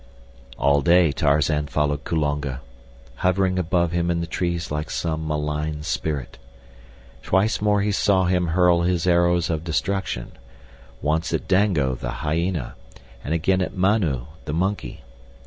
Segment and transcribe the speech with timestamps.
[0.57, 2.61] All day Tarzan followed Kulonga,
[3.17, 6.39] hovering above him in the trees like some malign spirit.
[7.21, 12.73] Twice more he saw him hurl his arrows of destruction—once at Dango, the hyena,
[13.23, 15.01] and again at Manu, the monkey.